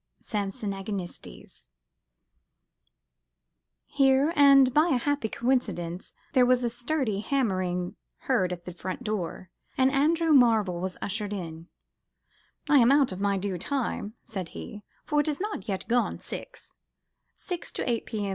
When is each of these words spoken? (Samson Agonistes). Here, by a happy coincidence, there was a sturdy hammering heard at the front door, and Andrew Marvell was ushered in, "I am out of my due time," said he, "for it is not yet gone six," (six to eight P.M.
(Samson 0.19 0.73
Agonistes). 0.73 1.67
Here, 3.85 4.33
by 4.73 4.89
a 4.89 4.97
happy 4.97 5.29
coincidence, 5.29 6.15
there 6.33 6.43
was 6.43 6.63
a 6.63 6.71
sturdy 6.71 7.19
hammering 7.19 7.95
heard 8.21 8.51
at 8.51 8.65
the 8.65 8.73
front 8.73 9.03
door, 9.03 9.51
and 9.77 9.91
Andrew 9.91 10.33
Marvell 10.33 10.79
was 10.81 10.97
ushered 11.03 11.33
in, 11.33 11.67
"I 12.67 12.79
am 12.79 12.91
out 12.91 13.11
of 13.11 13.21
my 13.21 13.37
due 13.37 13.59
time," 13.59 14.15
said 14.23 14.49
he, 14.57 14.81
"for 15.05 15.19
it 15.19 15.27
is 15.27 15.39
not 15.39 15.67
yet 15.67 15.87
gone 15.87 16.17
six," 16.17 16.73
(six 17.35 17.71
to 17.73 17.87
eight 17.87 18.07
P.M. 18.07 18.29